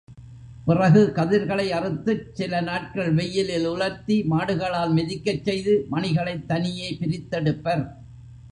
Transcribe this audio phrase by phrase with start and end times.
[0.65, 7.85] பிறகு கதிர்களை அறுத்துச் சில நாட்கள் வெயிலில் உலர்த்தி மாடுகளால் மிதிக்கச் செய்து, மணிகளைத் தனியே பிரித்தெடுப்பர்.